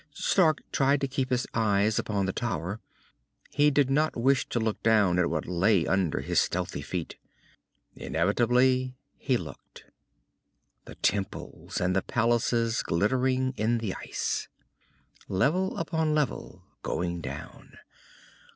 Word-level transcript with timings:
Stark 0.15 0.61
tried 0.71 0.99
to 1.01 1.07
keep 1.07 1.29
his 1.29 1.45
eyes 1.53 1.99
upon 1.99 2.25
the 2.25 2.33
tower. 2.33 2.79
He 3.51 3.69
did 3.69 3.91
not 3.91 4.17
wish 4.17 4.49
to 4.49 4.59
look 4.59 4.81
down 4.81 5.19
at 5.19 5.29
what 5.29 5.45
lay 5.45 5.85
under 5.85 6.21
his 6.21 6.39
stealthy 6.39 6.81
feet. 6.81 7.17
Inevitably, 7.93 8.95
he 9.19 9.37
looked. 9.37 9.83
The 10.85 10.95
temples 10.95 11.79
and 11.79 11.95
the 11.95 12.01
palaces 12.01 12.81
glittering 12.81 13.53
in 13.57 13.77
the 13.77 13.93
ice.... 13.93 14.47
Level 15.27 15.77
upon 15.77 16.15
level, 16.15 16.63
going 16.81 17.21
down. 17.21 17.77